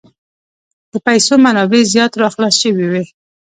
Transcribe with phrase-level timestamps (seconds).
[0.91, 3.03] د پیسو منابع زیات را خلاص شوي وې.